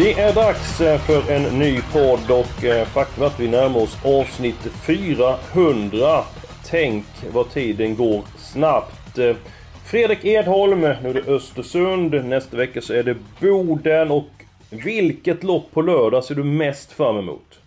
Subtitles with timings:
[0.00, 3.80] Det är dags eh, för en ny podd och eh, faktum är att vi närmar
[3.80, 6.24] oss avsnitt 400.
[6.64, 9.18] Tänk vad tiden går snabbt.
[9.18, 9.36] Eh,
[9.84, 12.24] Fredrik Edholm, nu är det Östersund.
[12.24, 14.28] Nästa vecka så är det Boden och
[14.70, 17.58] vilket lopp på lördag ser du mest fram emot?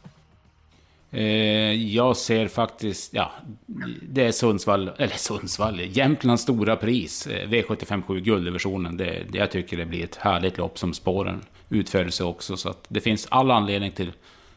[1.75, 3.31] Jag ser faktiskt, ja,
[4.01, 8.97] det är Sundsvall, eller Sundsvall, Jämtlands stora pris, V757 guldversionen.
[8.97, 11.41] Det, det, jag tycker det blir ett härligt lopp som spåren
[11.73, 12.57] utförelse också.
[12.57, 14.11] Så att det finns all anledning till,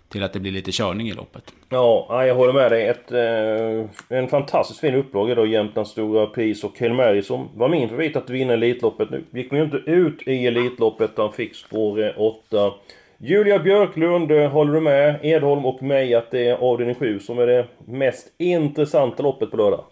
[0.09, 1.53] till att det blir lite körning i loppet.
[1.69, 2.89] Ja, jag håller med dig.
[2.89, 7.89] Ett, eh, en fantastiskt fin upplaga då, Jämtlands stora pris och Hail som var min
[7.89, 9.11] favorit att vinna Elitloppet.
[9.11, 12.72] Nu gick man ju inte ut i Elitloppet, han fick spår eh, 8.
[13.19, 17.39] Julia Björklund, eh, håller du med Edholm och mig att det är avdelning 7 som
[17.39, 19.84] är det mest intressanta loppet på lördag?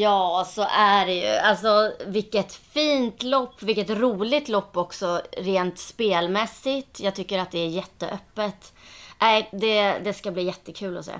[0.00, 1.26] Ja, så är det ju.
[1.26, 7.00] Alltså vilket fint lopp, vilket roligt lopp också rent spelmässigt.
[7.00, 8.72] Jag tycker att det är jätteöppet.
[9.20, 11.12] Nej, det, det ska bli jättekul att se.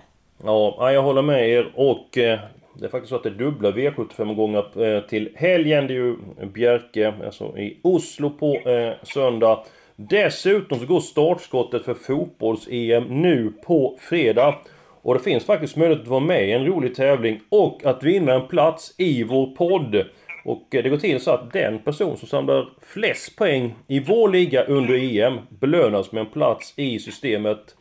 [0.45, 2.41] Ja, jag håller med er och eh,
[2.73, 5.87] det är faktiskt så att det är dubbla V75-gånger eh, till helgen.
[5.87, 6.17] Det är ju
[6.53, 9.65] Bjerke, alltså i Oslo på eh, söndag.
[9.97, 14.55] Dessutom så går startskottet för fotbolls-EM nu på fredag.
[15.09, 18.35] Och det finns faktiskt möjlighet att vara med i en rolig tävling och att vinna
[18.35, 20.05] en plats i vår podd.
[20.45, 24.29] Och eh, det går till så att den person som samlar flest poäng i vår
[24.29, 27.77] liga under EM belönas med en plats i systemet.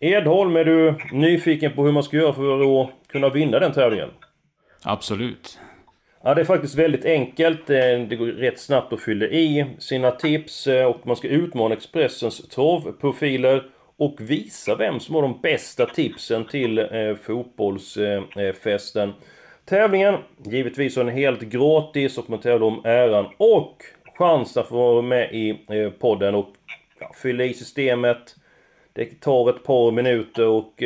[0.00, 4.10] Edholm, är du nyfiken på hur man ska göra för att kunna vinna den tävlingen?
[4.82, 5.58] Absolut.
[6.24, 7.70] Ja, det är faktiskt väldigt enkelt.
[7.70, 7.76] Eh,
[8.08, 12.48] det går rätt snabbt att fylla i sina tips eh, och man ska utmana Expressens
[12.48, 13.62] travprofiler
[13.98, 19.08] och visa vem som har de bästa tipsen till eh, fotbollsfesten.
[19.08, 19.22] Eh, eh,
[19.64, 20.14] tävlingen,
[20.44, 23.82] givetvis är den helt gratis och man tävlar om äran och
[24.14, 26.48] chansen att få vara med i eh, podden och
[27.00, 28.36] ja, fylla i systemet.
[28.92, 30.82] Det tar ett par minuter och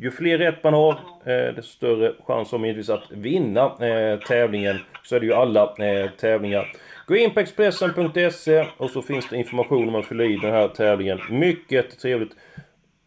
[0.00, 0.90] ju fler rätt man har,
[1.24, 4.78] eh, desto större chans har man givetvis att vinna eh, tävlingen.
[5.04, 6.72] Så är det ju alla eh, tävlingar.
[7.10, 10.68] Gå in på Expressen.se och så finns det information om att fylla i den här
[10.68, 11.20] tävlingen.
[11.30, 12.32] Mycket trevligt.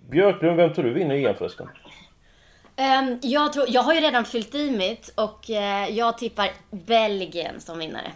[0.09, 1.67] Björklund, vem tror du vinner EM förresten?
[2.77, 7.61] Um, jag, tror, jag har ju redan fyllt i mitt och uh, jag tippar Belgien
[7.61, 8.11] som vinnare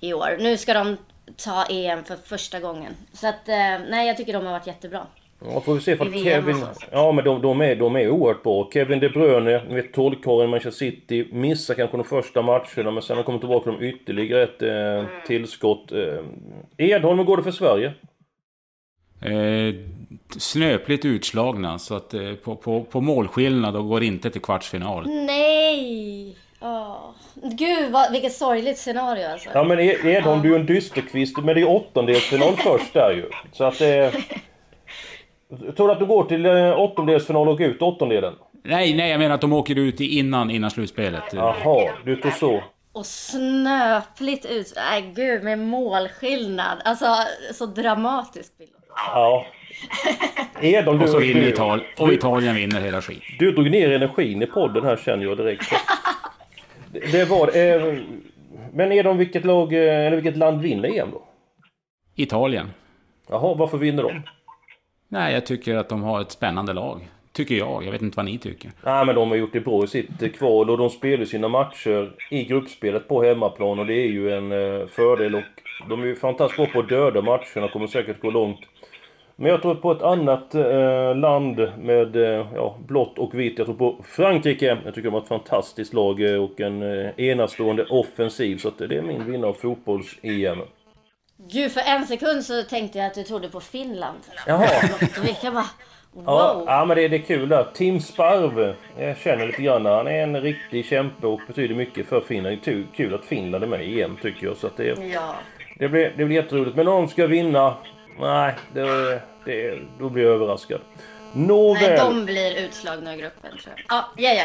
[0.00, 0.36] i år.
[0.40, 0.96] Nu ska de
[1.36, 2.92] ta EM för första gången.
[3.12, 5.06] Så att, uh, nej jag tycker de har varit jättebra.
[5.44, 6.56] Ja, får vi se för Kevin...
[6.92, 8.70] Ja, men de, de, är, de är oerhört bra.
[8.72, 13.16] Kevin De Bruyne, ni vet trollkarlen Manchester City, missar kanske de första matcherna men sen
[13.16, 15.92] har kommit tillbaka med ytterligare ett eh, tillskott.
[15.92, 16.18] Eh,
[16.76, 17.92] Edholm, hur går det för Sverige?
[19.22, 19.74] Eh,
[20.38, 25.06] snöpligt utslagna, så att eh, på, på, på målskillnad och går inte till kvartsfinal.
[25.08, 26.36] Nej!
[26.60, 27.10] Oh.
[27.42, 29.50] Gud, vad, vilket sorgligt scenario alltså.
[29.54, 33.30] Ja men e- Edholm, du är en dysterkvist, men det är åttondelsfinal först där ju.
[33.52, 34.04] Så att det...
[34.04, 34.14] Eh,
[35.76, 38.34] Tror du att du går till eh, åttondelsfinal och ut åttondelen?
[38.62, 41.22] Nej, nej, jag menar att de åker ut innan, innan slutspelet.
[41.32, 42.62] Jaha, du tror så.
[42.92, 44.72] Och snöpligt ut.
[44.76, 46.78] Nej gud, med målskillnad.
[46.84, 47.06] Alltså,
[47.54, 48.70] så dramatisk bild.
[48.96, 49.46] Ja.
[50.60, 53.22] Edom, du, och så vinner Italien, och Italien vinner hela skit.
[53.38, 55.72] Du drog ner energin i podden här känner jag direkt.
[56.92, 57.98] det, det var eh,
[58.72, 61.22] Men Edom, vilket lag, eh, eller vilket land vinner EM då?
[62.14, 62.70] Italien.
[63.28, 64.22] Jaha, varför vinner de?
[65.08, 67.08] Nej, jag tycker att de har ett spännande lag.
[67.32, 67.84] Tycker jag.
[67.84, 68.70] Jag vet inte vad ni tycker.
[68.82, 71.48] Nej, men de har gjort det bra i sitt eh, kval och de spelar sina
[71.48, 75.34] matcher i gruppspelet på hemmaplan och det är ju en eh, fördel.
[75.34, 75.42] Och
[75.88, 78.60] de är ju fantastiskt bra på att döda matcherna och kommer säkert gå långt.
[79.38, 83.58] Men jag tror på ett annat eh, land med eh, ja, blått och vitt.
[83.58, 84.78] Jag tror på Frankrike.
[84.84, 88.56] Jag tycker de har ett fantastiskt lag eh, och en eh, enastående offensiv.
[88.56, 90.58] Så att det är min vinnare av fotbolls-EM.
[91.48, 94.18] Gud, för en sekund så tänkte jag att du trodde på Finland.
[94.46, 94.68] Jaha.
[95.42, 95.64] Jag bara,
[96.12, 96.24] wow.
[96.26, 97.66] Ja, ja men det, det är kul där.
[97.74, 99.86] Tim Sparv, jag känner lite grann.
[99.86, 102.58] Han är en riktig kämpe och betyder mycket för Finland.
[102.64, 104.56] Det är kul att Finland är med i EM tycker jag.
[104.56, 105.34] Så att det, ja.
[105.78, 106.76] det, blir, det blir jätteroligt.
[106.76, 107.74] Men om de ska vinna,
[108.20, 110.80] nej, det, det, då blir jag överraskad.
[111.32, 111.88] Nåväl.
[111.88, 113.84] Nej, de blir utslagna i gruppen tror jag.
[113.88, 114.44] Ja, ja, ja.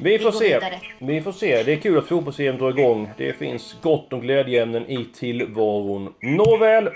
[0.00, 0.44] Vi får går se.
[0.54, 0.80] vidare.
[0.98, 1.62] Vi får se.
[1.62, 3.08] Det är kul att fotbolls-EM drar igång.
[3.16, 6.14] Det finns gott om glädjeämnen i tillvaron.
[6.20, 6.88] Nåväl!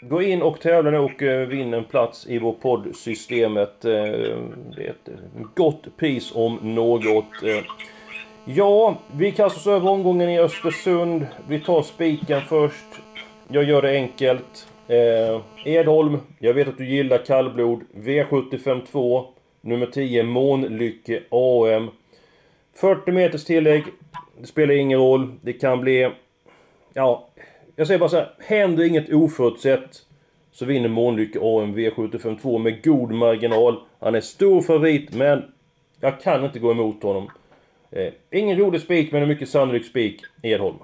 [0.00, 3.84] Gå in och tävla nu och eh, vinn en plats i vår poddsystemet.
[3.84, 5.14] Eh, Det är ett eh,
[5.54, 7.24] gott pris om något.
[8.44, 11.26] Ja, vi kastar oss över omgången i Östersund.
[11.48, 12.86] Vi tar spiken först.
[13.48, 14.66] Jag gör det enkelt.
[14.88, 17.80] Eh, Edholm, jag vet att du gillar kallblod.
[17.96, 19.26] V75 2.
[19.60, 21.90] Nummer 10, Månlycke AM.
[22.76, 23.84] 40 meters tillägg.
[24.40, 25.32] Det spelar ingen roll.
[25.42, 26.10] Det kan bli...
[26.94, 27.28] Ja,
[27.76, 28.34] jag säger bara så här.
[28.38, 30.02] Händer inget oförutsett
[30.52, 33.80] så vinner Månlycke AMV 752 med god marginal.
[34.00, 35.44] Han är stor favorit, men
[36.00, 37.30] jag kan inte gå emot honom.
[37.90, 40.20] Eh, ingen rolig spik, men en mycket sannolik spik.
[40.42, 40.76] Edholm.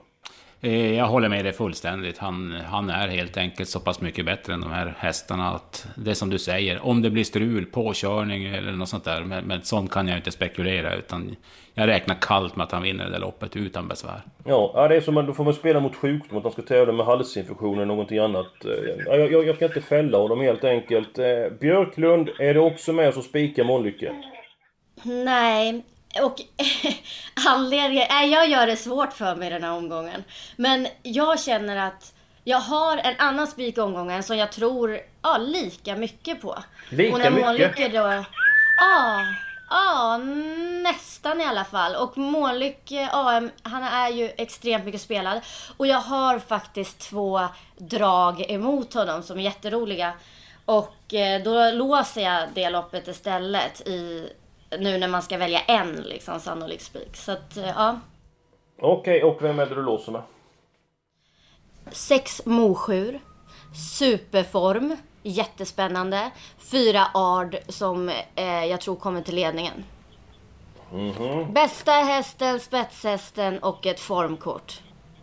[0.62, 2.18] Eh, Jag håller med dig fullständigt.
[2.18, 6.14] Han, han är helt enkelt så pass mycket bättre än de här hästarna att det
[6.14, 9.90] som du säger, om det blir strul, påkörning eller något sånt där, men, men sånt
[9.90, 11.36] kan jag inte spekulera utan
[11.74, 14.20] jag räknar kallt med att han vinner det där loppet utan besvär.
[14.44, 16.92] Ja, det är som att då får man spela mot sjukdom, att de ska tävla
[16.92, 18.64] med halsinfektion eller någonting annat.
[18.64, 18.70] Eh,
[19.06, 21.18] Ja, jag, jag, jag kan inte fälla honom helt enkelt.
[21.18, 21.26] Eh,
[21.60, 24.12] Björklund, är det också med som spikar Månlycke?
[25.04, 25.82] Nej,
[26.20, 26.40] och
[27.48, 28.06] anledningen...
[28.10, 30.24] Nej, jag gör det svårt för mig den här omgången.
[30.56, 32.12] Men jag känner att
[32.44, 36.58] jag har en annan spik i omgången som jag tror ja, lika mycket på.
[36.90, 37.46] Lika och när mycket?
[37.46, 38.24] Månlycke då...
[38.76, 39.26] Ja,
[39.70, 40.18] ja,
[40.82, 41.94] nästan i alla fall.
[41.94, 45.40] Och Månlycke AM, han är ju extremt mycket spelad.
[45.76, 47.40] Och jag har faktiskt två
[47.76, 50.12] drag emot honom som är jätteroliga.
[50.64, 54.28] Och eh, då låser jag det loppet istället i
[54.78, 57.16] nu när man ska välja en liksom sannolik spik.
[57.16, 58.00] Så att, eh, ja.
[58.80, 60.22] Okej, och vem är det du låser med?
[61.90, 63.20] Sex Mosjur.
[63.98, 64.96] Superform.
[65.22, 66.30] Jättespännande.
[66.58, 69.84] Fyra Ard som eh, jag tror kommer till ledningen.
[71.52, 74.80] Bästa hästen, spetshästen och ett formkort.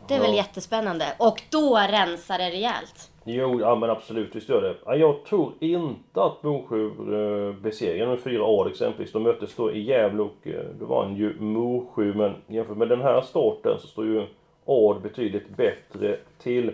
[0.07, 0.35] Det är väl Ja.
[0.35, 1.13] jättespännande.
[1.17, 3.08] Och då rensar det rejält.
[3.23, 4.75] Jo, ja men absolut, visst gör det.
[4.85, 9.11] Ja, Jag tror inte att Mosjö eh, besegrar med 4 A exempelvis.
[9.11, 12.13] De möttes då i Gävle och eh, då vann ju Mosjö.
[12.15, 14.25] Men jämfört med den här starten så står ju
[14.65, 16.71] Ard betydligt bättre till.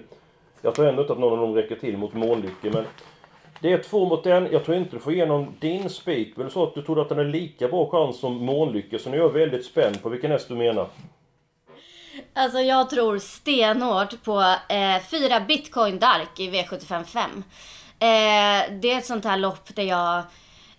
[0.62, 2.84] Jag tror ändå inte att någon av dem räcker till mot Månlycke, men
[3.62, 4.48] det är två mot en.
[4.52, 6.34] Jag tror inte du får igenom din spik.
[6.38, 9.00] Men det sa så att du tror att den är lika bra chans som Månlycke,
[9.00, 10.88] så nu är jag väldigt spänd på vilken häst du menar.
[12.38, 17.18] Alltså jag tror stenhårt på eh, fyra bitcoin dark i V755.
[18.00, 20.18] Eh, det är ett sånt här lopp där jag...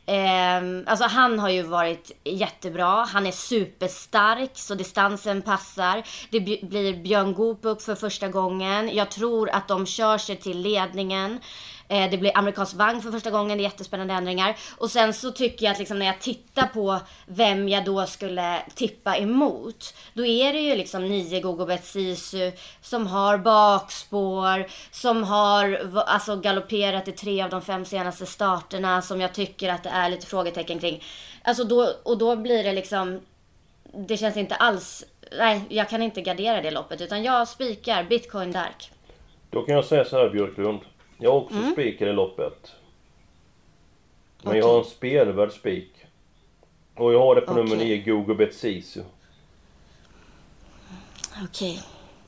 [0.09, 3.05] Eh, alltså han har ju varit jättebra.
[3.05, 6.03] Han är superstark så distansen passar.
[6.31, 8.95] Det blir Björn Goop upp för första gången.
[8.95, 11.41] Jag tror att de kör sig till ledningen.
[11.89, 14.57] Eh, det blir amerikansk vagn för första gången, det är jättespännande ändringar.
[14.79, 18.63] Och sen så tycker jag att liksom när jag tittar på vem jag då skulle
[18.75, 19.95] tippa emot.
[20.15, 27.09] Då är det ju liksom nio Gogobet Sisu som har bakspår, som har alltså galopperat
[27.09, 30.79] i tre av de fem senaste starterna som jag tycker att det är lite frågetecken
[30.79, 31.03] kring.
[31.43, 33.21] Alltså då, och då blir det liksom,
[33.93, 35.05] det känns inte alls,
[35.39, 38.91] nej jag kan inte gardera det loppet utan jag spikar Bitcoin Dark.
[39.51, 40.81] Då kan jag säga så här Björklund.
[41.19, 42.73] Jag har också spikar i loppet.
[44.43, 45.93] Men jag har en spelvärd spik.
[46.95, 48.03] Och jag har det på nummer Okej.
[48.05, 49.03] 9, Google Bet Sisu.
[51.45, 51.83] Okej.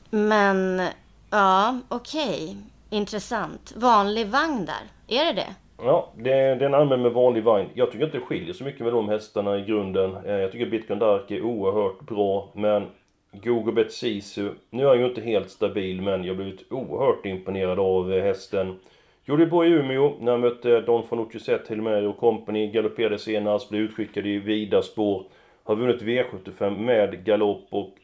[0.09, 0.81] Men,
[1.29, 2.57] ja, okej.
[2.89, 3.73] Intressant.
[3.75, 4.83] Vanlig vagn där.
[5.07, 5.55] Är det det?
[5.77, 7.69] Ja, det är, det är en allmän med vanlig vagn.
[7.73, 10.15] Jag tycker inte det skiljer så mycket med de hästarna i grunden.
[10.25, 12.87] Eh, Jag tycker Bitcoin Dark är oerhört bra, men
[13.31, 17.25] Google Bet Sisu, nu är han ju inte helt stabil, men jag har blivit oerhört
[17.25, 18.79] imponerad av eh, hästen.
[19.25, 22.67] Gjorde bra i Umeå när han mötte Don Fanucci Zet, Hilmer och Company.
[22.67, 25.25] Galopperade senast, blev utskickad i vida spår.
[25.63, 27.95] Har vunnit V75 med galopp och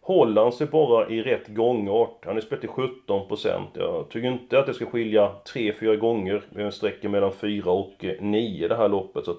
[0.00, 3.62] Håller han sig bara i rätt gångart, han är spelat till 17%.
[3.74, 8.04] Jag tycker inte att det ska skilja 3-4 gånger med en sträcka mellan 4 och
[8.04, 9.24] eh, 9 det här loppet.
[9.24, 9.36] Så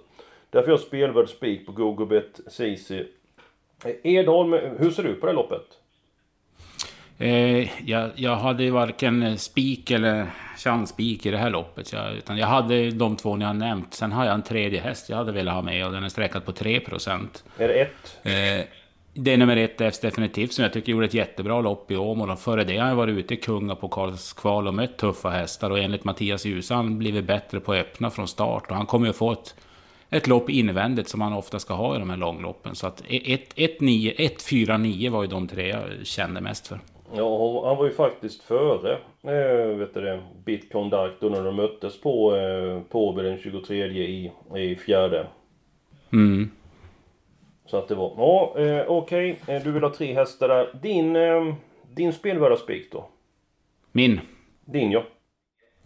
[0.49, 3.05] därför har jag spelvärd spik på Gogobet Sisi
[4.03, 5.65] Edholm, hur ser du på det loppet?
[7.17, 10.27] Eh, jag, jag hade varken spik eller
[10.57, 11.93] chansspik i det här loppet.
[11.93, 13.93] Jag, utan jag hade de två ni har nämnt.
[13.93, 16.45] Sen har jag en tredje häst jag hade velat ha med och den är sträckad
[16.45, 17.27] på 3%.
[17.57, 18.17] Är det ett?
[18.23, 18.65] Eh,
[19.17, 22.37] det är nummer ett F definitivt som jag tycker gjorde ett jättebra lopp i Åmål.
[22.37, 25.69] Före det har jag varit ute i Kungapokalskval och mött tuffa hästar.
[25.69, 28.63] Och enligt Mattias han blivit bättre på öppna från start.
[28.69, 29.55] Och han kommer ju få ett,
[30.09, 32.75] ett lopp invändigt som han ofta ska ha i de här långloppen.
[32.75, 36.79] Så att 1-4-9 var ju de tre jag kände mest för.
[37.13, 41.55] Ja, han var ju faktiskt före eh, vet du det, Bitcoin Dark då när de
[41.55, 45.27] möttes på, eh, på Åby den 23 i, i fjärde.
[46.13, 46.51] Mm.
[47.65, 48.13] Så att det var...
[48.17, 49.39] Ja, eh, okej.
[49.43, 49.59] Okay.
[49.59, 50.79] Du vill ha tre hästar där.
[50.81, 51.53] Din, eh,
[51.93, 53.09] din spelvärda spik då?
[53.91, 54.19] Min?
[54.65, 55.03] Din ja.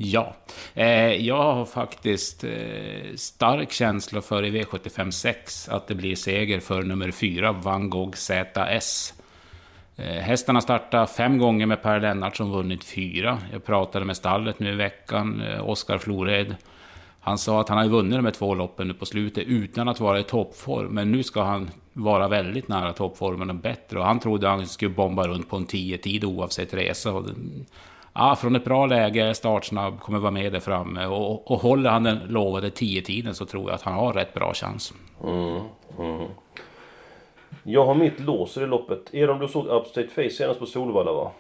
[0.02, 0.36] Ja,
[0.74, 6.60] eh, jag har faktiskt eh, stark känsla för i V75 6 att det blir seger
[6.60, 9.14] för nummer 4, Van Gogh ZS.
[9.96, 13.40] Eh, hästarna startar fem gånger med Per Lennart som vunnit fyra.
[13.52, 16.56] Jag pratade med stallet nu i veckan, eh, Oskar Flored.
[17.20, 20.00] Han sa att han har vunnit de här två loppen nu på slutet utan att
[20.00, 20.92] vara i toppform.
[20.92, 24.00] Men nu ska han vara väldigt nära toppformen och bättre.
[24.00, 27.24] Och han trodde han skulle bomba runt på en 10-tid oavsett resa.
[28.20, 31.06] Ja, från ett bra läge, startsnabb, kommer vara med där framme.
[31.06, 34.54] Och, och håller han den lovade 10-tiden så tror jag att han har rätt bra
[34.54, 34.94] chans.
[35.24, 35.62] Mm,
[36.00, 36.28] mm.
[37.64, 39.30] Jag har mitt lås i det loppet.
[39.30, 41.32] Om du såg Upstate Face senast på Solvalla va?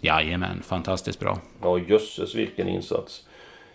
[0.00, 1.38] Jajamän, fantastiskt bra.
[1.62, 3.26] Ja jösses vilken insats.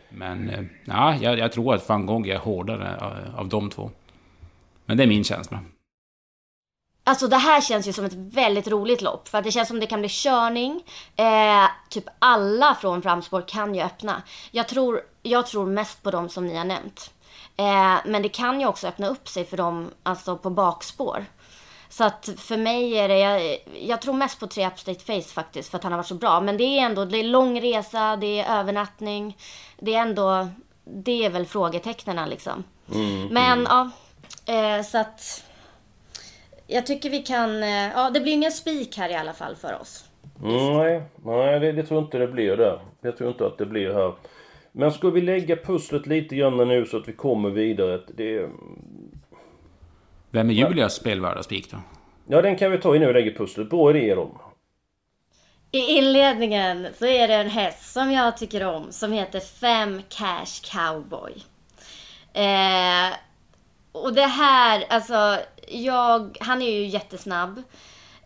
[0.09, 3.91] Men eh, ja, jag, jag tror att van Gogh är hårdare eh, av de två.
[4.85, 5.59] Men det är min känsla.
[7.11, 9.27] Alltså det här känns ju som ett väldigt roligt lopp.
[9.27, 10.83] För att det känns som det kan bli körning.
[11.15, 14.21] Eh, typ alla från framspår kan ju öppna.
[14.51, 17.11] Jag tror, jag tror mest på dem som ni har nämnt.
[17.57, 21.25] Eh, men det kan ju också öppna upp sig för dem alltså på bakspår.
[21.89, 25.71] Så att för mig är det, jag, jag tror mest på tre Upstate Face faktiskt
[25.71, 26.41] för att han har varit så bra.
[26.41, 29.37] Men det är ändå, det är lång resa, det är övernattning.
[29.79, 30.47] Det är ändå,
[30.83, 32.63] det är väl frågetecknen liksom.
[32.93, 33.91] Mm, men mm.
[34.45, 35.43] ja, eh, så att
[36.71, 37.63] jag tycker vi kan...
[37.63, 40.05] Eh, ja, det blir ingen spik här i alla fall för oss.
[40.41, 42.79] Nej, nej det, det tror jag inte det blir där.
[43.01, 44.13] Jag tror inte att det blir här.
[44.71, 48.01] Men ska vi lägga pusslet lite grann nu så att vi kommer vidare?
[48.07, 48.49] Det...
[50.31, 51.77] Vem är Julias spelvärda spik då?
[52.27, 53.69] Ja, den kan vi ta innan vi lägger pusslet.
[53.69, 54.37] Bra idé de.
[55.71, 60.61] I inledningen så är det en häst som jag tycker om som heter Fem Cash
[60.63, 61.33] Cowboy.
[62.33, 63.15] Eh,
[63.91, 65.37] och det här, alltså
[65.71, 67.63] jag, han är ju jättesnabb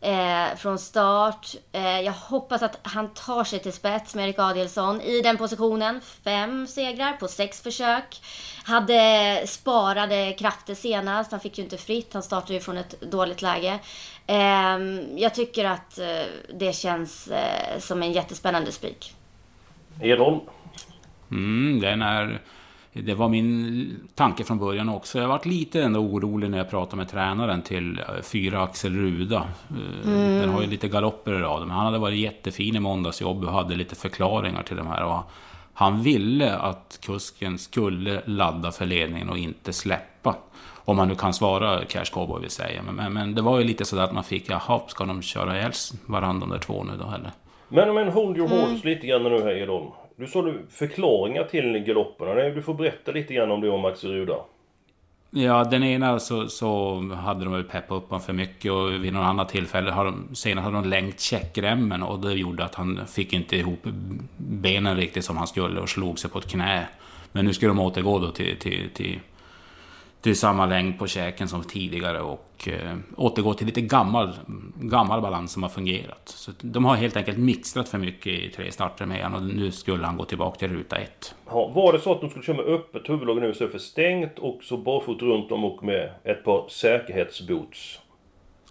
[0.02, 1.56] eh, från start.
[1.72, 6.02] Eh, jag hoppas att han tar sig till spets med Erik Adielsson i den positionen.
[6.24, 8.22] Fem segrar på sex försök.
[8.64, 11.32] Hade sparade krafter senast.
[11.32, 12.14] Han fick ju inte fritt.
[12.14, 13.80] Han startade ju från ett dåligt läge.
[14.28, 14.78] Eh,
[15.16, 19.16] jag tycker att eh, det känns eh, som en jättespännande spik.
[20.02, 20.40] Edholm?
[21.32, 22.42] Mm, den är
[23.04, 25.20] det var min tanke från början också.
[25.20, 29.48] Jag varit lite ändå orolig när jag pratade med tränaren till eh, fyra Axel Ruda.
[29.70, 30.40] Eh, mm.
[30.40, 33.52] Den har ju lite galopper i raden, men han hade varit jättefin i måndagsjobb och
[33.52, 35.04] hade lite förklaringar till de här.
[35.04, 35.32] Och
[35.74, 40.36] han ville att kusken skulle ladda för ledningen och inte släppa.
[40.86, 42.82] Om man nu kan svara Cash Cowboy vill säga.
[42.84, 45.58] Men, men, men, det var ju lite sådär att man fick, jaha, ska de köra
[45.58, 45.72] ihjäl
[46.06, 47.32] varandra de där två nu då eller?
[47.68, 48.82] Men, men hold your horse mm.
[48.84, 49.92] lite grann nu här Edholm.
[50.16, 52.34] Du sa du förklaringar till galopperna.
[52.34, 54.36] Du får berätta lite grann om det om Max Ruda.
[55.38, 59.14] Ja, den ena så, så hade de väl peppat upp honom för mycket och vid
[59.14, 63.08] något annat tillfälle har de, senare hade de längt checkremmen och det gjorde att han
[63.08, 63.80] fick inte ihop
[64.38, 66.88] benen riktigt som han skulle och slog sig på ett knä.
[67.32, 69.20] Men nu ska de återgå då till, till, till
[70.26, 74.34] till samma längd på käken som tidigare och eh, återgå till lite gammal,
[74.76, 76.22] gammal balans som har fungerat.
[76.26, 79.72] Så de har helt enkelt mixtrat för mycket i tre starter med honom och nu
[79.72, 81.36] skulle han gå tillbaka till ruta ett.
[81.50, 84.40] Ja, var det så att de skulle köra med öppet huvudlag nu istället för stängt
[84.40, 88.00] och så barfot runt om och med ett par säkerhetsboots?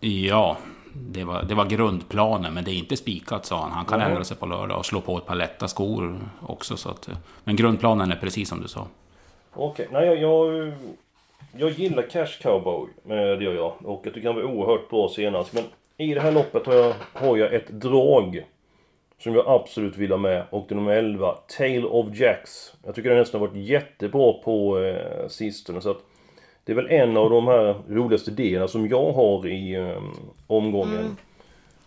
[0.00, 0.56] Ja,
[0.92, 3.73] det var, det var grundplanen, men det är inte spikat sa han.
[3.73, 4.11] Han kan mm.
[4.11, 6.76] ändra sig på lördag och slå på ett par lätta skor också.
[6.76, 7.08] Så att,
[7.44, 8.87] men grundplanen är precis som du sa.
[9.52, 10.73] Okej, nej jag, jag
[11.57, 13.73] jag gillar Cash Cowboy, det gör jag.
[13.85, 15.53] Och jag tycker han var oerhört bra senast.
[15.53, 15.65] Men
[15.97, 18.45] i det här loppet har jag, har jag ett drag.
[19.19, 20.45] Som jag absolut vill ha med.
[20.51, 22.75] Och det är nummer 11, Tale of Jacks.
[22.85, 25.81] Jag tycker den nästan har varit jättebra på eh, sistone.
[25.81, 26.05] Så att
[26.65, 30.03] det är väl en av de här roligaste idéerna som jag har i eh,
[30.47, 30.99] omgången.
[30.99, 31.17] Mm.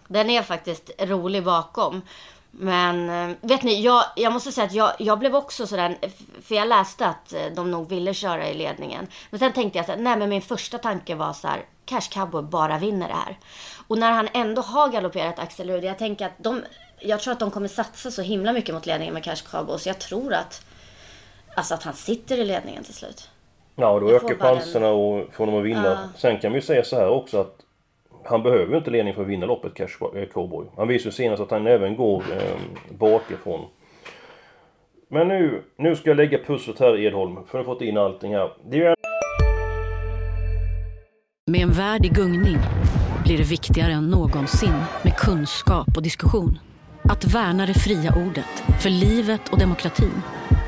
[0.08, 2.02] Den är faktiskt rolig bakom.
[2.52, 5.98] Men eh, vet ni, jag, jag måste säga att jag, jag blev också sådär,
[6.42, 9.08] för jag läste att eh, de nog ville köra i ledningen.
[9.30, 12.10] Men sen tänkte jag så här, nej men min första tanke var så här, Cash
[12.12, 13.38] Cowboy bara vinner det här.
[13.88, 16.64] Och när han ändå har galopperat Axel Rudd, jag tänker att de,
[17.00, 19.90] jag tror att de kommer satsa så himla mycket mot ledningen med Cash Cowboy, så
[19.90, 20.66] jag tror att,
[21.56, 23.30] alltså att han sitter i ledningen till slut.
[23.76, 25.32] Ja, och då ökar chanserna en...
[25.32, 25.92] för honom att vinna.
[25.92, 26.00] Uh.
[26.18, 27.67] Sen kan vi säga så här också att
[28.30, 30.66] han behöver ju inte ledning för att vinna loppet, Cash eh, Cowboy.
[30.78, 33.66] Han visar ju senast att han även går eh, bakifrån.
[35.10, 38.34] Men nu, nu ska jag lägga pusslet här Edholm, för nu har fått in allting
[38.36, 38.52] här.
[38.70, 38.96] Det är.
[41.52, 42.58] Med en värld i gungning
[43.26, 46.60] blir det viktigare än någonsin med kunskap och diskussion.
[47.04, 50.22] Att värna det fria ordet, för livet och demokratin.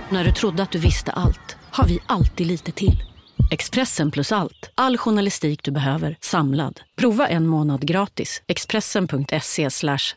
[0.10, 3.09] När du trodde att du visste allt, har vi alltid lite till.
[3.52, 4.72] Expressen plus allt.
[4.76, 6.82] All journalistik du behöver, samlad.
[6.96, 8.44] Prova en månad gratis.
[8.48, 9.70] Expressen.se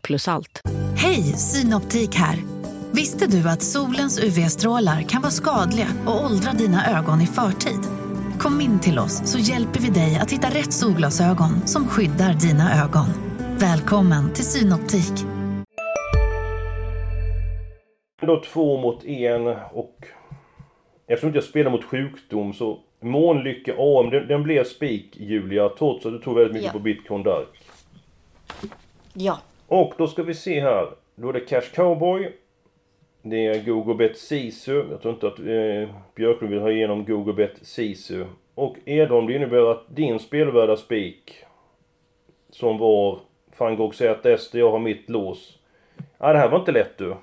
[0.02, 0.60] plus allt.
[0.96, 2.36] Hej, Synoptik här.
[2.90, 7.80] Visste du att solens UV-strålar kan vara skadliga och åldra dina ögon i förtid?
[8.38, 12.84] Kom in till oss så hjälper vi dig att hitta rätt solglasögon som skyddar dina
[12.84, 13.06] ögon.
[13.58, 15.26] Välkommen till Synoptik.
[18.22, 19.96] Då två mot en och
[21.06, 26.06] eftersom inte jag spelar mot sjukdom så Månlycke AM, den, den blev spik Julia trots
[26.06, 26.73] att du tog väldigt mycket Ja.
[26.73, 27.47] på Bitcoin där.
[29.14, 29.38] Ja.
[29.66, 30.88] Och då ska vi se här.
[31.14, 32.32] Då är det Cash Cowboy.
[33.23, 34.85] Det är Gogobet Sisu.
[34.90, 38.25] Jag tror inte att eh, Björklund vill ha igenom Gogobet Sisu.
[38.54, 41.35] Och Edholm, det innebär att din spelvärda spik
[42.50, 43.18] som var
[43.59, 45.59] van Gogh ZS där jag har mitt lås.
[46.18, 47.14] Ja, det här var inte lätt du.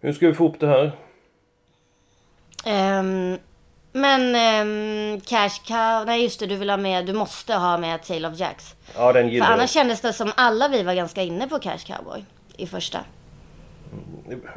[0.00, 0.92] Hur ska vi få upp det här?
[2.66, 3.38] Ehm,
[3.96, 8.02] men ehm, Cash Cow, nej just det, du vill ha med, du måste ha med
[8.02, 8.74] Tale of Jacks.
[8.96, 9.52] Ja, den För gillar jag.
[9.54, 12.24] annars kändes det som alla vi var ganska inne på Cash Cowboy
[12.56, 12.98] i första.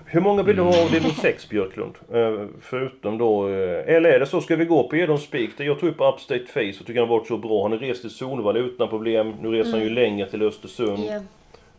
[0.06, 1.96] Hur många vill du ha av din 6 Björklund?
[2.14, 3.50] Eh, förutom då...
[3.50, 5.58] Eh, eller är det så, ska vi gå på Edholms spik?
[5.58, 7.64] där Jag tror på Upstate Face och tycker han varit så bra.
[7.64, 9.36] Han har rest till Solvalla utan problem.
[9.42, 11.06] Nu reser han ju längre till Östersund.
[11.10, 11.20] Ja.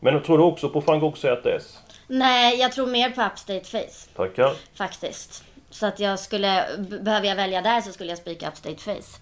[0.00, 1.78] Men tror du också på Gogh ZS?
[2.06, 4.52] Nej, jag tror mer på Upstate Face Tackar.
[4.74, 5.44] faktiskt.
[5.70, 6.64] Så att jag skulle,
[7.02, 9.20] behöver jag välja där så skulle jag spika Upstate Face.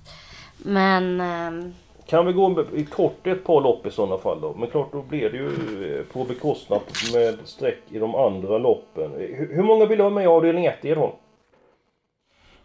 [0.59, 1.71] Men, Eh,
[2.07, 4.55] Kan vi gå i kort ett par lopp i sådana fall då?
[4.59, 6.81] Men klart då blir det ju eh, på bekostnad
[7.14, 9.12] med streck i de andra loppen.
[9.12, 11.12] Eh, hur, många vill du ha med i avdelning 1 Edholm?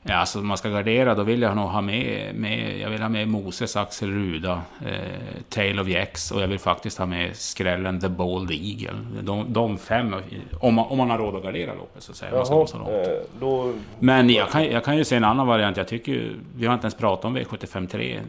[0.06, 3.02] Ja, alltså om man ska gardera då vill jag nog ha med, med jag vill
[3.02, 4.98] ha med Moses, Axel Ruda, eh,
[5.50, 8.98] Tale of Jex och jag vill faktiskt ha med skrällen The Bold Eagle.
[9.22, 10.16] De, de fem,
[10.60, 12.32] om man, om man har råd att gardera loppet så att säga.
[12.32, 12.90] om man ska Jaha, gå så långt.
[13.08, 13.74] eh, då...
[14.00, 15.78] Men jag kan, jag kan ju se en annan variant.
[15.78, 18.20] Jag tycker ju- vi har inte ens pratat om V753.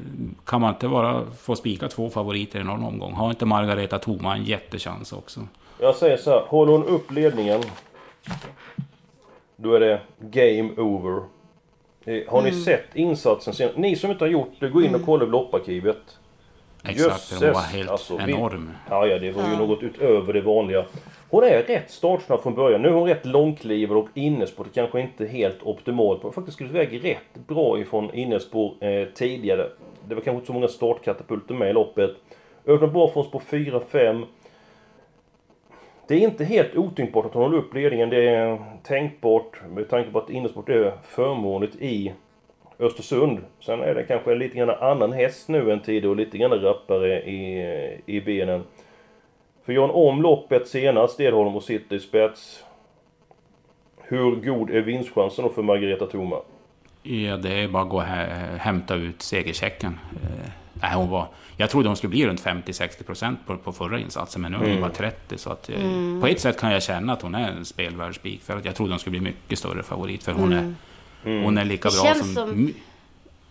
[0.46, 3.12] Kan man inte bara få spika två favoriter i någon omgång?
[3.12, 5.40] Har inte Margareta Thoma en jättechans också?
[5.80, 7.60] Jag säger så här, håller hon upp ledningen
[9.56, 11.22] Då är det game over.
[12.28, 13.70] Har ni sett insatsen sen?
[13.76, 16.18] Ni som inte har gjort det, gå in och kolla lopparkivet.
[16.88, 18.70] Exakt, hon var helt alltså, vi- enorm.
[18.90, 20.84] Ja, ja, det var ju något utöver det vanliga.
[21.30, 22.82] Hon är rätt startsnabb från början.
[22.82, 26.22] Nu är hon rätt långklivad och innespår kanske inte helt optimalt.
[26.22, 29.68] Har faktiskt gått iväg rätt bra ifrån innespår eh, tidigare.
[30.08, 32.10] Det var kanske inte så många startkatapulter med i loppet.
[32.66, 34.24] Öppnar bra från spår 4-5.
[36.08, 38.10] Det är inte helt otänkbart att hon håller upp ledningen.
[38.10, 42.12] Det är tänkbart med tanke på att innersport är förmånligt i
[42.78, 43.38] Östersund.
[43.60, 47.22] Sen är det kanske lite grann annan häst nu än tidigare och lite grann rappare
[47.22, 48.64] i, i benen.
[49.64, 52.64] För gör hon om loppet senast, Edholm och sitter i spets.
[54.00, 56.36] Hur god är vinstchansen då för Margareta Thoma?
[57.02, 59.98] Ja, det är bara att gå och hämta ut segerchecken.
[60.22, 63.72] Eh, Eh, nej, hon var, jag trodde hon skulle bli runt 50-60 procent på, på
[63.72, 65.38] förra insatsen, men nu är hon bara 30.
[65.38, 68.56] Så att, eh, På ett sätt kan jag känna att hon är en spelvärd för
[68.56, 70.74] att jag trodde hon skulle bli mycket större favorit, för hon, är,
[71.42, 72.34] hon är lika Det bra känns som...
[72.34, 72.74] som-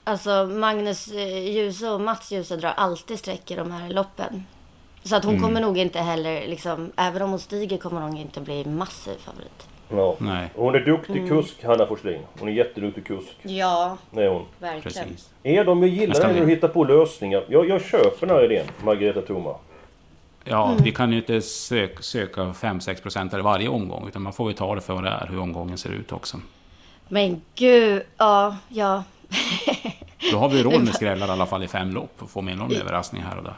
[0.05, 4.43] Alltså Magnus eh, Djuse och Mats Djuse drar alltid streck i de här loppen.
[5.03, 8.41] Så att hon kommer nog inte heller, liksom, även om hon stiger kommer hon inte
[8.41, 9.67] bli massiv favorit.
[9.89, 10.15] Ja.
[10.17, 12.21] Nej, Hon är duktig kusk, Hanna Forslin.
[12.39, 13.35] Hon är jätteduktig kusk.
[13.41, 14.45] Ja, Det är hon.
[14.59, 15.07] verkligen.
[15.07, 15.29] precis.
[15.43, 17.43] Är de, jag gillar när du hittar på lösningar.
[17.49, 19.55] Jag, jag köper den här idén, Margareta Thoma.
[20.43, 24.53] Ja, vi kan ju inte söka, söka 5-6 procent varje omgång, utan man får ju
[24.57, 26.37] ta det för vad det är, hur omgången ser ut också.
[27.07, 29.03] Men gud, ja, ja.
[30.31, 32.57] Då har vi råd med skrällar i alla fall i fem lopp och få med
[32.57, 33.53] någon överraskning här och där.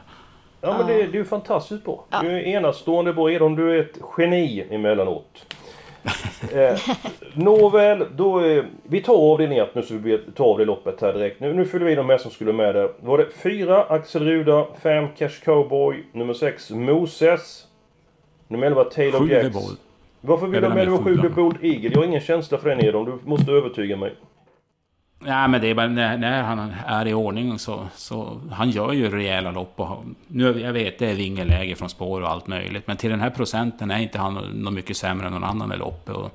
[0.62, 2.06] Ja men det, det är ju fantastiskt bra.
[2.22, 5.46] Du är enastående bra Edholm, du är ett geni emellanåt.
[6.54, 6.80] Eh,
[7.34, 8.46] Nåväl, då...
[8.46, 11.40] Eh, vi tar avdelning 1 nu så vi tar av det loppet här direkt.
[11.40, 12.92] Nu, nu fyller vi de med som skulle med där.
[13.00, 17.64] Var det 4 Axel Ruda, 5 Cash Cowboy, nummer 6 Moses,
[18.48, 19.58] nummer 11 Taylor Sju Jacks.
[20.22, 21.34] Varför vill du ha med nummer med 7 sjuan.
[21.36, 21.90] Bold Eagle?
[21.90, 24.14] Jag har ingen känsla för den Edholm, du måste övertyga mig.
[25.26, 28.42] Nej men det är bara när, när han är i ordning så, så...
[28.52, 30.04] Han gör ju rejäla lopp och...
[30.28, 32.88] Nu, jag vet, det är vingeläge från spår och allt möjligt.
[32.88, 35.78] Men till den här procenten är inte han något mycket sämre än någon annan i
[35.78, 36.16] loppet.
[36.16, 36.32] Och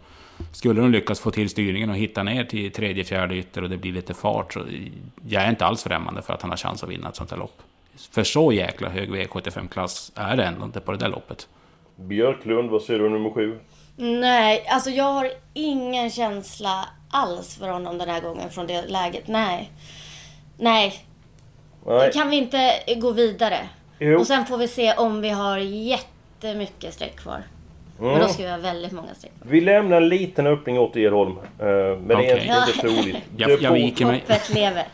[0.52, 3.76] skulle de lyckas få till styrningen och hitta ner till tredje, fjärde ytter och det
[3.76, 4.60] blir lite fart så...
[5.28, 7.38] Jag är inte alls främmande för att han har chans att vinna ett sånt här
[7.38, 7.62] lopp.
[8.10, 11.48] För så jäkla hög V75-klass är det ändå inte på det där loppet.
[11.96, 13.58] Björklund, vad säger du om nummer sju?
[14.02, 19.28] Nej, alltså jag har ingen känsla alls för honom den här gången från det läget.
[19.28, 19.70] Nej.
[20.58, 20.94] Nej,
[21.86, 22.12] Nej.
[22.12, 23.58] kan vi inte gå vidare?
[23.98, 24.18] Jo.
[24.18, 27.42] Och sen får vi se om vi har jättemycket streck kvar.
[27.98, 29.32] Men då ska vi ha väldigt många streck.
[29.42, 31.38] Vi lämnar en liten öppning åt Edholm.
[31.38, 32.52] eh, Men det är Okej.
[32.68, 33.16] inte, troligt.
[33.36, 34.20] Jag, jag viker mig.
[34.20, 34.84] Hoppet lever.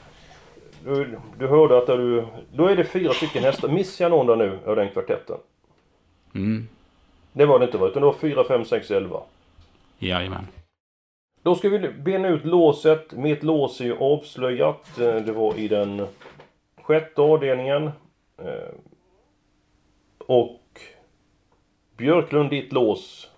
[0.84, 2.26] Du, du hörde att du...
[2.52, 3.68] Då är det fyra stycken hästar.
[3.68, 5.36] Missar jag någon där nu av den kvartetten?
[6.34, 6.68] Mm.
[7.36, 7.86] Det var det inte va?
[7.86, 9.20] Utan det var 4, 5, 6, 11.
[9.98, 10.46] Jajamän.
[11.42, 13.12] Då ska vi bena ut låset.
[13.12, 14.98] Mitt lås är ju avslöjat.
[14.98, 16.06] Eh, Det var i den
[16.82, 17.90] sjätte avdelningen.
[18.38, 18.74] Eh,
[20.26, 20.60] Och
[21.96, 23.30] Björklund, ditt lås.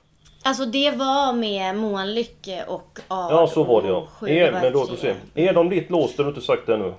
[0.44, 4.08] Alltså det var med Månlycke och Ard Ja, så var det ja.
[4.28, 5.14] Är, men då se.
[5.34, 6.16] Är de ditt lås?
[6.16, 6.94] Det har du inte sagt ännu.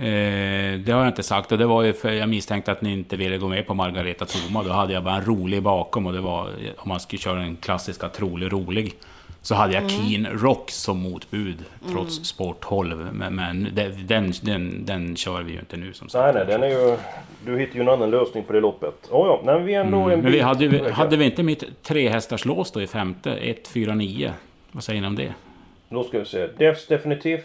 [0.00, 2.92] Eh, det har jag inte sagt och det var ju för jag misstänkte att ni
[2.92, 4.62] inte ville gå med på Margareta Toma.
[4.62, 7.56] Då hade jag bara en rolig bakom och det var om man skulle köra den
[7.56, 8.94] klassiska trolig rolig.
[9.42, 11.56] Så hade jag Keen Rock som motbud
[11.92, 13.08] trots sport 12.
[13.12, 13.68] Men, men
[14.06, 16.34] den, den, den kör vi ju inte nu som sagt.
[16.34, 16.96] Nej, nej, den är ju...
[17.46, 19.08] Du hittar ju en annan lösning på det loppet.
[19.10, 20.20] Oh, ja, nej, vi är ändå en Mm.
[20.20, 20.92] Men vi hade, väg.
[20.92, 23.32] hade vi inte mitt trehästarslås då i femte?
[23.32, 24.32] 1, 4, 9.
[24.72, 25.34] Vad säger ni om det?
[25.88, 26.46] Då ska vi se.
[26.46, 27.40] Defs Definitiv,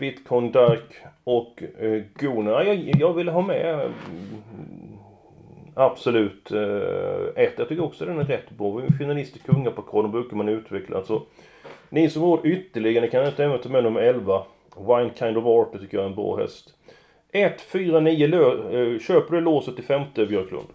[0.00, 2.64] Bitcoin Dark och eh, Gona.
[2.64, 3.92] Jag, jag ville ha med mm,
[5.74, 7.54] absolut eh, ett.
[7.56, 8.70] Jag tycker också den är rätt bra.
[8.70, 11.04] Vi är finalist i Kungapokalen brukar man utveckla.
[11.04, 11.22] Så,
[11.88, 14.44] ni som råd ytterligare, ni kan inte även ta med nummer 11.
[14.76, 16.74] Wine Kind of Art, det tycker jag är en bra häst.
[17.32, 20.68] 1, 4, 9 lö, eh, Köper du låset i femte Björklund?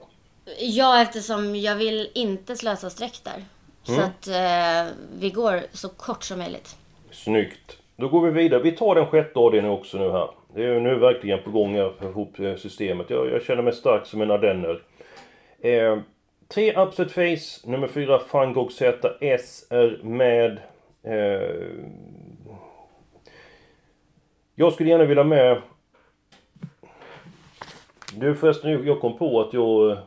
[0.60, 3.44] Ja, eftersom jag vill inte slösa streck där.
[3.88, 4.00] Mm.
[4.00, 6.76] Så att eh, vi går så kort som möjligt.
[7.12, 7.78] Snyggt.
[7.98, 8.62] Då går vi vidare.
[8.62, 10.30] Vi tar den sjätte avdelningen också nu här.
[10.56, 13.10] Det är ju nu verkligen på gång här ihop eh, systemet.
[13.10, 14.82] Jag, jag känner mig stark som en ardenner.
[15.60, 16.00] Eh,
[16.48, 18.74] tre Upset Face, nummer fyra Van Gogh
[19.22, 20.60] S är med.
[21.04, 21.68] Eh,
[24.56, 25.62] jag skulle gärna vilja med...
[28.16, 29.92] Du förresten, jag kom på att jag...
[29.92, 29.98] Eh,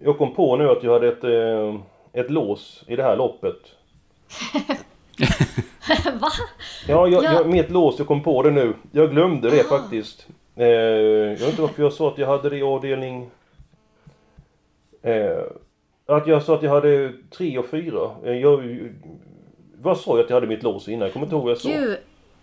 [0.00, 1.80] jag kom på nu att jag hade ett, eh,
[2.12, 3.56] ett lås i det här loppet.
[6.20, 6.28] Va?
[6.88, 7.32] Ja, jag, Ja.
[7.32, 8.74] Jag, mitt lås, jag kom på det nu.
[8.92, 10.26] Jag glömde det faktiskt.
[10.56, 13.30] Eh, jag vet inte varför jag sa att jag hade det i avdelning...
[15.02, 15.42] Eh,
[16.06, 18.10] att jag sa att jag hade tre och fyra.
[18.24, 18.78] Eh, jag,
[19.80, 21.00] vad sa jag att jag hade mitt lås innan?
[21.02, 21.68] Jag kommer inte ihåg vad jag sa.
[21.68, 21.98] Gud.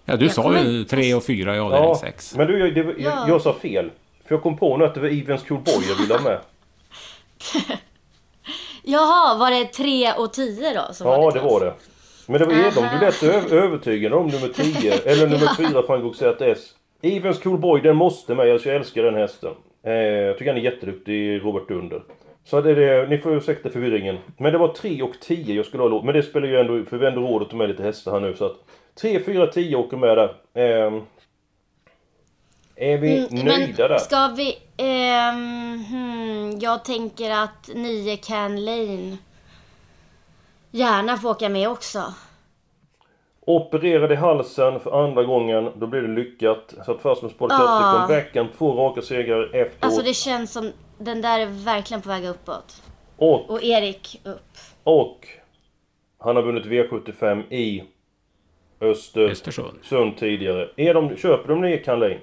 [0.05, 2.35] Ja, du Jag sa kommer ju 3 och 4 i avdelning Ja, 6.
[2.35, 3.03] men du, jag, det, var- Ja.
[3.19, 3.91] jag, jag sa fel.
[4.25, 6.39] För jag kom på nu att det var Evens Cool Boy jag ville ha med.
[8.83, 10.93] Jaha, var det 3 och 10 då?
[10.93, 11.51] Som Ja, ditt det lås?
[11.51, 11.73] var det.
[12.27, 12.99] Men det var Aha.
[12.99, 16.75] du lät övertygad om nummer 10, eller nummer 4 Van Gogh ZS.
[17.01, 18.51] Evens Cool Boy, den måste med.
[18.51, 19.51] Alltså, jag älskar den hästen.
[19.83, 22.03] Eh, jag tycker han är jätteduktig, Robert Dunder.
[22.45, 24.17] Så det är det, ni får ursäkta förvirringen.
[24.37, 26.05] Men det var 3 och 10 jag skulle ha låt.
[26.05, 28.19] Men det spelar ju ändå, för vi ändå råd att ta med lite hästar här
[28.19, 28.35] nu.
[28.35, 28.55] Så att
[29.01, 30.35] 3, 4, 10 åker med där.
[30.53, 30.93] Eh,
[32.75, 33.97] är vi Mm, nöjda där?
[33.97, 34.57] ska vi...
[34.77, 39.17] ehm, hmm, jag tänker att 9 Can Lane
[40.75, 42.13] gärna får åka med också.
[43.47, 46.73] Opererade i halsen för andra gången, då blir det lyckat.
[46.85, 47.93] Satt fast med Sport Ah.
[48.07, 49.75] comebacken, två raka segrar efteråt.
[49.79, 52.81] Alltså det känns som den där är verkligen på väg uppåt.
[53.17, 54.57] Och Och Erik upp.
[54.83, 55.27] Och
[56.19, 57.83] han har vunnit V75 i
[58.81, 60.17] Östersund Östersund.
[60.17, 60.69] tidigare.
[60.75, 62.19] Är de, köper de ner Carlin?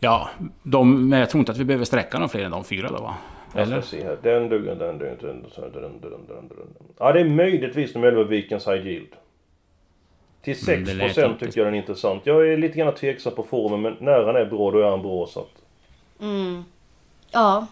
[0.00, 0.28] Ja,
[0.62, 3.02] de, men jag tror inte att vi behöver sträcka någon fler än de fyra då
[3.02, 3.14] va?
[3.54, 4.18] Jag ska se här.
[4.22, 6.00] Den duger, den duger, den duger, den
[6.48, 6.66] duger.
[6.98, 9.08] Ja, det är möjligtvis de 11 Vikens High Yield.
[10.42, 12.26] Till 6% Mm, tycker jag den är intressant.
[12.26, 15.02] Jag är lite grann tveksam på formen, men när han är bra, då är han
[15.02, 15.26] bra.
[15.26, 15.62] Så att,
[16.20, 16.64] Mm.
[17.32, 17.66] Ja,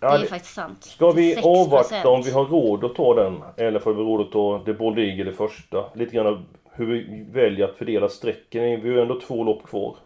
[0.00, 0.84] det är det, faktiskt sant.
[0.84, 1.40] ska vi 6%.
[1.46, 3.42] avvakta om vi har råd att ta den?
[3.56, 5.84] Eller får vi råd att ta The Bold Eagle det första?
[5.94, 8.62] Lite grann hur vi väljer att fördela sträcken.
[8.62, 9.96] Vi har ju ändå två lopp kvar.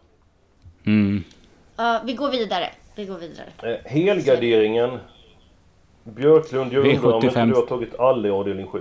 [0.86, 1.24] Mm.
[1.76, 2.70] Ja, vi går vidare.
[3.00, 3.46] Vi går vidare.
[3.62, 4.98] Eh, helgarderingen.
[6.04, 7.46] Björklund, jag undrar om inte V75.
[7.48, 8.78] du har tagit alla i avdelning 7?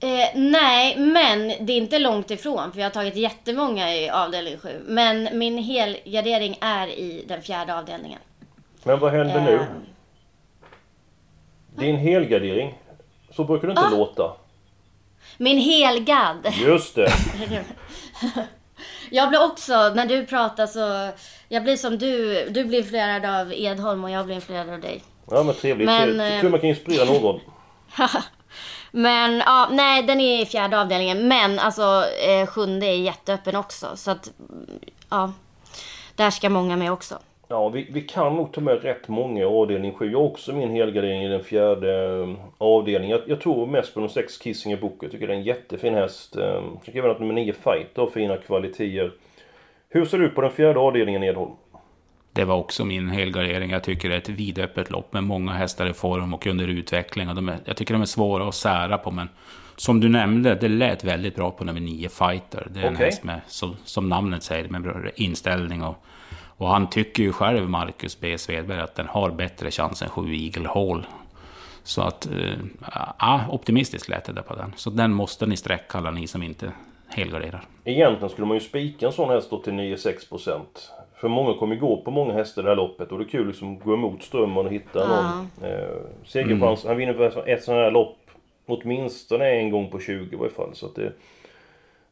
[0.00, 4.56] Eh, nej, men det är inte långt ifrån för jag har tagit jättemånga i avdelning
[4.58, 4.68] 7.
[4.86, 8.18] Men min helgardering är i den fjärde avdelningen.
[8.84, 9.54] Men vad händer nu?
[9.54, 9.62] Eh,
[11.78, 12.78] Din helgardering.
[13.30, 13.90] Så brukar det inte Ah.
[13.90, 14.32] låta.
[15.38, 16.46] min helgad.
[16.64, 17.08] Just det.
[19.10, 21.10] Jag blir också, när du pratar så...
[21.48, 22.44] Jag blir som du.
[22.50, 25.02] Du blir influerad av Edholm och jag blir influerad av dig.
[25.30, 25.86] Ja men trevligt.
[25.86, 27.40] Men, Men, eh, Kul man kan inspirera någon.
[28.90, 31.28] Men ja, nej den är i fjärde avdelningen.
[31.28, 33.86] Men alltså eh, sjunde är jätteöppen också.
[33.94, 34.32] Så att,
[35.10, 35.32] ja.
[36.14, 37.18] Där ska många med också.
[37.48, 40.10] Ja, vi, vi kan nog ta med rätt många i avdelning 7.
[40.10, 43.18] Jag har också min helgardering i den fjärde eh, avdelningen.
[43.18, 44.98] Jag, jag tror mest på de sex Kissinger Book.
[45.00, 46.36] Jag tycker det är en jättefin häst.
[46.36, 49.12] Eh, tycker även att nummer 9 Fighter har fina kvaliteter.
[49.96, 51.52] Hur ser du på den fjärde avdelningen Edholm?
[52.32, 53.70] Det var också min helgardering.
[53.70, 57.28] Jag tycker det är ett vidöppet lopp med många hästar i form och under utveckling.
[57.28, 59.28] Och de är, jag tycker de är svåra att sära på, men
[59.76, 62.66] som du nämnde, det lät väldigt bra på nummer 9, Fighter.
[62.70, 63.06] Det är en Okej.
[63.06, 65.82] häst med, som, som namnet säger, med bra inställning.
[65.82, 66.04] Och,
[66.56, 68.38] och han tycker ju själv, Marcus B.
[68.38, 71.06] Svedberg, att den har bättre chans än 7 Eagle Hall.
[71.82, 72.58] Så att, eh,
[73.18, 74.72] ja, optimistiskt lät det där på den.
[74.76, 76.72] Så den måste ni sträcka alla ni som inte
[77.08, 77.64] helgarderar.
[77.84, 80.60] Egentligen skulle man ju spika en sån häst då till 9-6%.
[81.14, 83.28] För många kommer ju gå på många hästar i det här loppet och det är
[83.28, 85.88] kul liksom att gå emot strömmen och hitta någon eh,
[86.24, 86.84] segerchans.
[86.84, 88.16] Han vinner för ett sånt här lopp
[88.66, 90.74] åtminstone en gång på 20 i varje fall.
[90.74, 91.12] Så att det,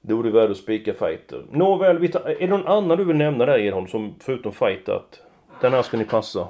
[0.01, 1.43] det vore värde att spika fighter.
[1.51, 4.93] Nåväl, vi tar, är det någon annan du vill nämna där Edholm som förutom fighter
[4.93, 5.21] att
[5.61, 6.49] den här ska ni passa?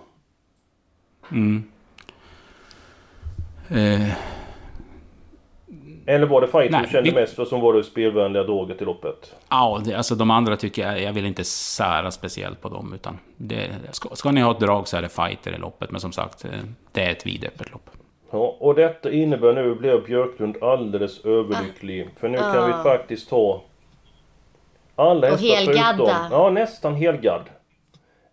[3.68, 4.12] Eh,
[6.06, 8.84] Eller var det fighter du kände vi- mest för som var det spelvänliga draget i
[8.84, 9.34] loppet?
[9.50, 12.92] Ja, det, alltså de andra tycker jag, jag vill inte sära speciellt på dem.
[12.94, 15.90] Utan det, ska, ska ni ha ett drag så är det fighter i loppet.
[15.90, 16.50] Men som sagt, eh,
[16.92, 17.90] det är ett vidöppet lopp.
[18.30, 22.08] Ja, och detta innebär nu blev Björklund alldeles överlycklig.
[22.20, 23.62] För nu kan vi faktiskt ta
[24.96, 25.96] alla Och hästar helgadda.
[25.96, 26.16] förutom...
[26.30, 27.42] Ja, nästan helgadd.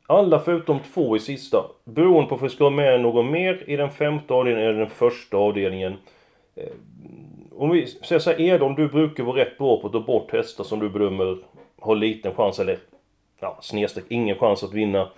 [0.07, 1.63] Alla förutom två i sista.
[1.85, 4.89] Beroende på om vi ska ha med någon mer i den femte avdelningen eller den
[4.89, 5.97] första avdelningen.
[7.61, 10.31] Om vi säger så här, Edholm, du brukar vara rätt bra på att ta bort
[10.31, 11.37] hästar som du bedömer
[11.81, 12.79] har liten chans eller
[13.39, 15.09] ja, snedstreck, ingen chans att vinna.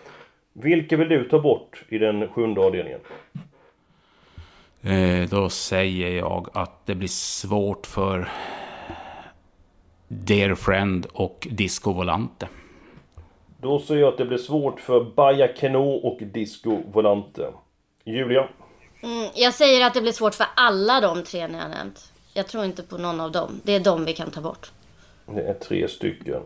[0.53, 2.99] Vilka vill du ta bort i den sjunde avdelningen?
[4.81, 8.29] Eh, då säger jag att det blir svårt för
[10.07, 12.47] Dear Friend och Disco Volante.
[13.61, 17.53] Då säger jag att det blir svårt för Baja Keno och Disco Volante.
[18.03, 18.47] Julia?
[19.03, 22.12] Mm, jag säger att det blir svårt för alla de tre ni har nämnt.
[22.33, 23.61] Jag tror inte på någon av dem.
[23.63, 24.71] Det är de vi kan ta bort.
[25.25, 26.41] Det är tre stycken.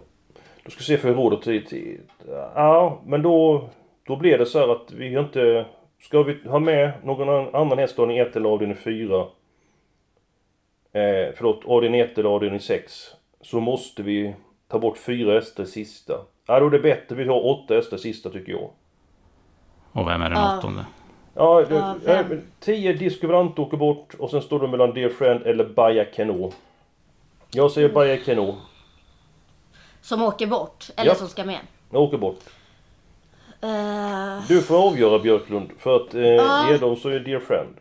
[0.64, 2.02] Då ska vi se för råd och tid.
[2.56, 3.70] Ja, men då,
[4.04, 5.66] då blir det så här att vi inte...
[6.02, 9.20] Ska vi ha med någon an- annan häst avdelning 1 eller avdelning 4?
[10.94, 13.08] Eh, förlåt, avdelning 1 eller avdelning 6.
[13.42, 14.36] Så måste vi
[14.68, 16.14] ta bort fyra hästar i sista.
[16.48, 18.70] Ja, då är det bättre vi har åtta hästar i sista tycker jag.
[19.92, 20.58] Och vem är den Ja.
[20.60, 20.86] åttonde?
[21.38, 22.32] Ja, Ja, det, vem?
[22.32, 26.06] eh, 10 Disco Volante åker bort och sen står det mellan Dear Friend eller Baja
[26.16, 26.52] Keno.
[27.52, 28.56] Jag säger Baja Keno.
[30.02, 30.90] Som åker bort.
[30.96, 31.16] Eller Ja.
[31.16, 31.60] som ska med.
[31.92, 32.40] Jag åker bort.
[33.64, 36.74] Uh, Du får avgöra Björklund, för att eh, Ja.
[36.74, 37.76] Edholm så är Dear Friend.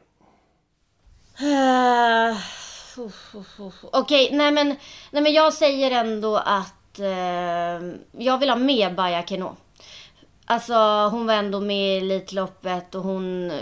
[1.41, 2.37] eh,
[3.93, 4.67] Okej, nej men,
[5.11, 7.87] nej men jag säger ändå att eh,
[8.25, 9.57] jag vill ha med Baja Keno.
[10.47, 10.75] Alltså
[11.13, 13.53] hon var ändå med i Elitloppet och hon,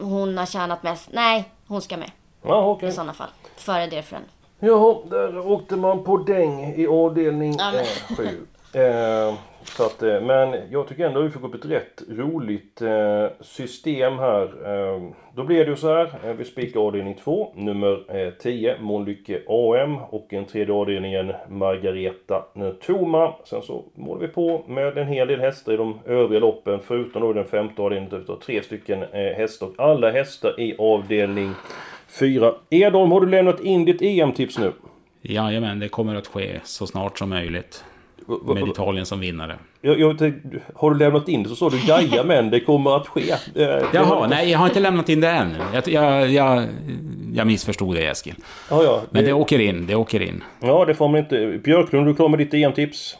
[0.00, 1.08] hon har tjänat mest.
[1.12, 2.10] Nej, hon ska med
[2.42, 2.88] Ja, okej.
[2.88, 3.28] i sådana fall.
[3.56, 4.24] Före Dear Friend.
[4.60, 8.46] Jaha, där åkte man på däng i avdelning Ja, men- eh, sju.
[8.80, 9.34] Eh,
[9.68, 13.26] så att, eh, men jag tycker ändå att vi fick upp ett rätt roligt eh,
[13.40, 14.42] system här.
[14.42, 15.02] Eh,
[15.34, 16.34] då blir det ju så här.
[16.38, 19.96] Vi spikar avdelning 2, nummer 10, Månlycke AM.
[19.96, 22.44] Och en tredje avdelningen, Margareta
[22.86, 23.34] Toma.
[23.44, 26.80] Sen så målar vi på med en hel del hästar i de övriga loppen.
[26.84, 29.66] Förutom då den femte avdelningen, där vi tar tre stycken hästar.
[29.66, 31.52] Och alla hästar i avdelning
[32.08, 32.54] 4.
[32.70, 34.72] Edholm, har du lämnat in ditt EM-tips nu?
[35.22, 37.84] Jajamän, det kommer att ske så snart som möjligt.
[38.54, 39.56] Med Italien som vinnare.
[39.80, 42.96] Jag, jag tänkte, har du lämnat in det så sa du jaja men det kommer
[42.96, 43.30] att ske.
[43.30, 45.54] Eh, det Jaha, har- nej, jag har inte lämnat in det än.
[45.74, 46.66] Jag, jag, jag,
[47.34, 48.34] jag missförstod dig Eskil.
[48.70, 50.44] Ja, ja, Men det, det åker in, det åker in.
[50.60, 51.58] ja, det får man inte.
[51.64, 53.16] Björklund, du är klar med ditt EM-tips?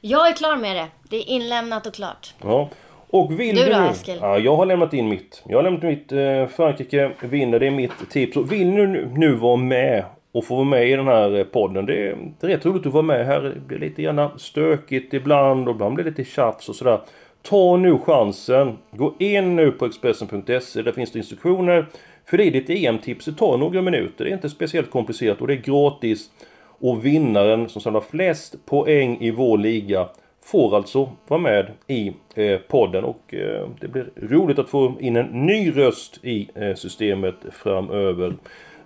[0.00, 0.86] Jag är klar med det.
[1.10, 2.34] Det är inlämnat och klart.
[2.42, 2.68] Ja.
[3.12, 3.86] Och vill Du du, då, nu...
[3.86, 4.18] Eskil?
[4.20, 5.42] Ja, jag har lämnat in mitt.
[5.48, 6.12] Jag har lämnat mitt.
[6.12, 8.36] Eh, Frankrike vinner, det är mitt tips.
[8.36, 11.44] Och vill du nu, nu vara med och få vara med i den här eh,
[11.44, 11.86] podden.
[11.86, 13.40] Det är, det är rätt roligt att vara med här.
[13.40, 17.00] Det blir lite gärna stökigt ibland och ibland blir det lite tjafs och sådär.
[17.42, 18.78] Ta nu chansen.
[18.90, 20.82] Gå in nu på Expressen.se.
[20.82, 21.86] Där finns det instruktioner.
[22.24, 23.24] För i ditt EM-tips.
[23.24, 24.24] Det tar några minuter.
[24.24, 26.30] Det är inte speciellt komplicerat och det är gratis.
[26.82, 30.08] Och vinnaren som samlar flest poäng i vår liga
[30.42, 35.16] får alltså vara med i eh, podden och eh, det blir roligt att få in
[35.16, 38.34] en ny röst i eh, systemet framöver.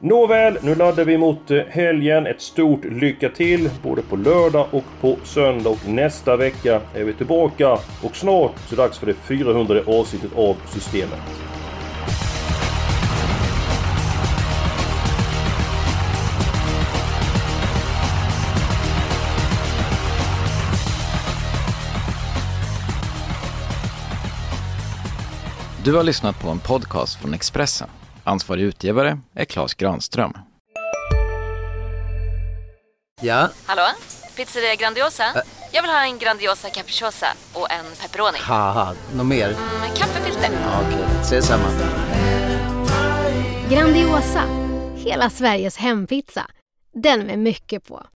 [0.00, 2.26] Nåväl, nu laddar vi mot eh, helgen.
[2.26, 7.12] Ett stort lycka till både på lördag och på söndag och nästa vecka är vi
[7.12, 11.20] tillbaka och snart så är det dags för det 400 avsnittet av systemet.
[25.84, 27.88] Du har lyssnat på en podcast från Expressen.
[28.24, 30.32] Ansvarig utgivare är Klas Granström.
[33.22, 33.82] Ja, Hallå?
[34.36, 35.24] Pizzeria Grandiosa?
[35.72, 38.38] Jag vill ha en Grandiosa capriciosa och en pepperoni.
[39.16, 39.48] Något mer?
[39.80, 40.50] Med kaffefilter.
[40.62, 41.20] Ja, Okej, okay.
[41.20, 41.64] ses samma.
[43.70, 44.42] Grandiosa,
[44.96, 46.46] hela Sveriges hempizza.
[46.94, 48.06] Den med mycket på.